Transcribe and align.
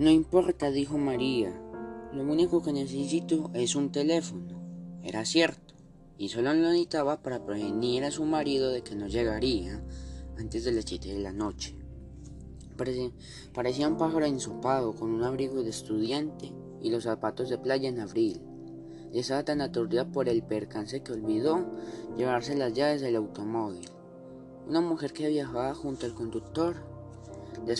No 0.00 0.08
importa, 0.08 0.70
dijo 0.70 0.96
María. 0.96 1.52
Lo 2.14 2.22
único 2.22 2.62
que 2.62 2.72
necesito 2.72 3.50
es 3.52 3.76
un 3.76 3.92
teléfono. 3.92 4.58
Era 5.02 5.26
cierto, 5.26 5.74
y 6.16 6.30
solo 6.30 6.54
lo 6.54 6.70
necesitaba 6.70 7.20
para 7.20 7.44
prevenir 7.44 8.04
a 8.04 8.10
su 8.10 8.24
marido 8.24 8.70
de 8.70 8.80
que 8.80 8.94
no 8.94 9.08
llegaría 9.08 9.84
antes 10.38 10.64
de 10.64 10.72
las 10.72 10.86
7 10.86 11.12
de 11.12 11.18
la 11.18 11.34
noche. 11.34 11.76
Parecía, 13.52 13.88
un 13.88 13.98
pájaro 13.98 14.24
ensopado 14.24 14.94
con 14.94 15.10
un 15.10 15.22
abrigo 15.22 15.62
de 15.62 15.68
estudiante 15.68 16.50
y 16.80 16.88
los 16.88 17.04
zapatos 17.04 17.50
de 17.50 17.58
playa 17.58 17.90
en 17.90 18.00
abril. 18.00 18.40
Estaba 19.12 19.44
tan 19.44 19.60
aturdida 19.60 20.10
por 20.10 20.30
el 20.30 20.42
percance 20.42 21.02
que 21.02 21.12
olvidó 21.12 21.66
llevarse 22.16 22.56
las 22.56 22.72
llaves 22.72 23.02
del 23.02 23.16
automóvil. 23.16 23.86
Una 24.66 24.80
mujer 24.80 25.12
que 25.12 25.28
viajaba 25.28 25.74
junto 25.74 26.06
al 26.06 26.14
conductor, 26.14 26.76
de 27.66 27.74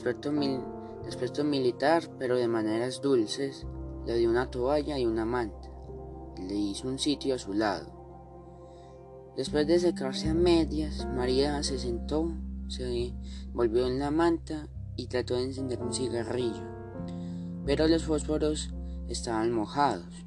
aspecto, 1.09 1.45
militar 1.45 2.05
pero 2.19 2.37
de 2.37 2.49
maneras 2.49 3.01
dulces, 3.01 3.67
le 4.07 4.17
dio 4.17 4.31
una 4.31 4.51
toalla 4.51 4.99
y 4.99 5.07
una 5.07 5.25
manta. 5.25 5.71
Le 6.39 6.55
hizo 6.55 6.89
un 6.89 6.99
sitio 6.99 7.35
a 7.35 7.39
su 7.39 7.53
lado. 7.53 8.01
Después 9.37 9.67
de 9.67 9.79
secarse 9.79 10.29
a 10.29 10.35
medias, 10.35 11.07
María 11.07 11.63
se 11.63 11.79
sentó, 11.79 12.33
se 12.69 13.15
volvió 13.53 13.87
en 13.87 13.99
la 13.99 14.11
manta 14.11 14.69
y 14.97 15.07
trató 15.07 15.37
de 15.37 15.45
encender 15.45 15.83
un 15.83 15.93
cigarrillo. 15.93 16.65
Pero 17.65 17.89
los 17.89 18.05
fósforos 18.05 18.71
estaban 19.09 19.53
mojados. 19.53 20.27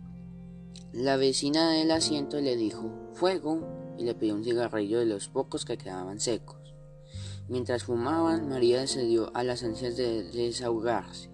La 0.92 1.17
vecina 1.17 1.72
del 1.72 1.92
asiento 1.92 2.40
le 2.40 2.55
dijo 2.55 3.12
fuego 3.14 3.95
y 3.98 4.05
le 4.05 4.16
pidió 4.16 4.36
un 4.36 4.44
cigarrillo 4.44 5.00
de 5.00 5.05
los 5.05 5.28
pocos 5.28 5.66
que 5.66 5.78
quedaban 5.78 6.20
secos. 6.20 6.62
Mientras 7.50 7.84
fumaban, 7.84 8.48
María 8.48 8.88
se 8.88 9.04
dio 9.04 9.32
a 9.36 9.44
las 9.44 9.64
ansias 9.64 9.98
de 9.98 10.24
desahogarse, 10.24 11.30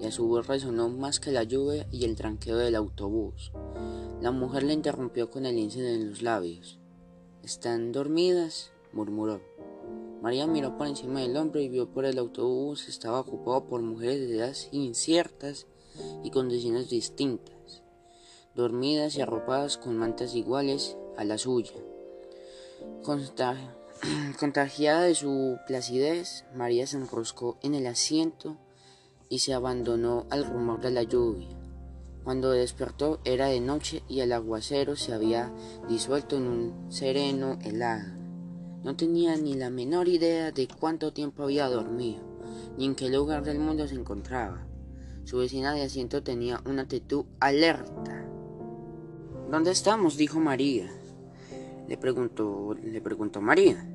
y 0.00 0.06
a 0.06 0.12
su 0.12 0.28
voz 0.28 0.46
resonó 0.46 0.88
más 0.88 1.18
que 1.18 1.32
la 1.32 1.42
lluvia 1.42 1.86
y 1.90 2.04
el 2.04 2.14
tranqueo 2.14 2.56
del 2.56 2.76
autobús. 2.76 3.52
La 4.20 4.30
mujer 4.30 4.62
le 4.62 4.74
interrumpió 4.74 5.30
con 5.30 5.44
el 5.44 5.56
lince 5.56 5.94
en 5.94 6.10
los 6.10 6.22
labios. 6.22 6.78
¿Están 7.42 7.92
dormidas? 7.92 8.70
murmuró. 8.92 9.40
María 10.22 10.46
miró 10.46 10.78
por 10.78 10.86
encima 10.86 11.20
del 11.20 11.36
hombro 11.36 11.60
y 11.60 11.68
vio 11.68 11.90
por 11.90 12.06
el 12.06 12.16
autobús 12.16 12.88
estaba 12.88 13.20
ocupado 13.20 13.66
por 13.66 13.82
mujeres 13.82 14.26
de 14.26 14.36
edades 14.36 14.68
inciertas 14.72 15.66
y 16.22 16.30
condiciones 16.30 16.88
distintas, 16.88 17.82
dormidas 18.54 19.16
y 19.16 19.20
arropadas 19.20 19.76
con 19.76 19.98
mantas 19.98 20.34
iguales 20.34 20.96
a 21.18 21.24
la 21.24 21.36
suya. 21.36 21.74
Contagiada 24.38 25.02
de 25.02 25.14
su 25.14 25.58
placidez, 25.66 26.44
María 26.54 26.86
se 26.86 26.96
enroscó 26.96 27.58
en 27.62 27.74
el 27.74 27.86
asiento 27.86 28.56
y 29.28 29.38
se 29.38 29.54
abandonó 29.54 30.26
al 30.30 30.44
rumor 30.44 30.80
de 30.80 30.90
la 30.90 31.02
lluvia. 31.02 31.48
Cuando 32.22 32.50
despertó 32.50 33.20
era 33.24 33.46
de 33.46 33.60
noche 33.60 34.02
y 34.08 34.20
el 34.20 34.32
aguacero 34.32 34.96
se 34.96 35.12
había 35.12 35.52
disuelto 35.88 36.36
en 36.36 36.48
un 36.48 36.92
sereno 36.92 37.58
helado. 37.62 38.12
No 38.82 38.96
tenía 38.96 39.36
ni 39.36 39.54
la 39.54 39.70
menor 39.70 40.08
idea 40.08 40.50
de 40.50 40.68
cuánto 40.68 41.12
tiempo 41.12 41.44
había 41.44 41.68
dormido, 41.68 42.22
ni 42.76 42.86
en 42.86 42.94
qué 42.94 43.08
lugar 43.08 43.44
del 43.44 43.58
mundo 43.58 43.86
se 43.88 43.94
encontraba. 43.94 44.66
Su 45.24 45.38
vecina 45.38 45.72
de 45.72 45.82
asiento 45.82 46.22
tenía 46.22 46.60
una 46.66 46.82
actitud 46.82 47.24
alerta. 47.40 48.26
¿Dónde 49.50 49.70
estamos? 49.70 50.16
dijo 50.16 50.40
María. 50.40 50.90
Le 51.88 51.96
preguntó, 51.96 52.74
le 52.82 53.00
preguntó 53.00 53.40
María. 53.40 53.86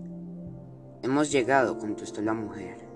Hemos 1.02 1.31
llegado, 1.31 1.78
contestó 1.78 2.22
la 2.22 2.33
mujer. 2.33 2.88